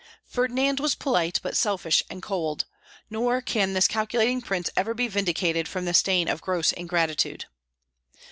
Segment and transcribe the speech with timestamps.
[0.25, 2.65] Ferdinand was polite, but selfish and cold;
[3.11, 7.45] nor can this calculating prince ever be vindicated from the stain of gross ingratitude.